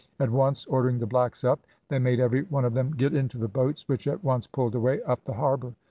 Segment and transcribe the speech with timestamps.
[0.19, 3.47] At once ordering the blacks up, they made every one of them get into the
[3.47, 5.73] boats, which at once pulled away up the harbour.